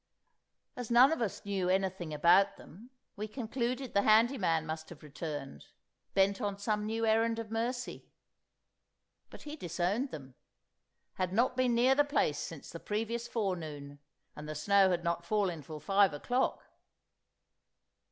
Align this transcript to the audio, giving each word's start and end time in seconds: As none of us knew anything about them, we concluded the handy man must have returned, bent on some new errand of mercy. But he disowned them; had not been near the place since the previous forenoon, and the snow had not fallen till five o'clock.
As 0.75 0.89
none 0.89 1.11
of 1.11 1.21
us 1.21 1.45
knew 1.45 1.69
anything 1.69 2.11
about 2.11 2.57
them, 2.57 2.89
we 3.15 3.27
concluded 3.27 3.93
the 3.93 4.01
handy 4.01 4.35
man 4.39 4.65
must 4.65 4.89
have 4.89 5.03
returned, 5.03 5.67
bent 6.15 6.41
on 6.41 6.57
some 6.57 6.87
new 6.87 7.05
errand 7.05 7.37
of 7.37 7.51
mercy. 7.51 8.09
But 9.29 9.43
he 9.43 9.55
disowned 9.55 10.09
them; 10.09 10.33
had 11.17 11.31
not 11.31 11.55
been 11.55 11.75
near 11.75 11.93
the 11.93 12.03
place 12.03 12.39
since 12.39 12.71
the 12.71 12.79
previous 12.79 13.27
forenoon, 13.27 13.99
and 14.35 14.49
the 14.49 14.55
snow 14.55 14.89
had 14.89 15.03
not 15.03 15.23
fallen 15.23 15.61
till 15.61 15.79
five 15.79 16.13
o'clock. 16.13 16.63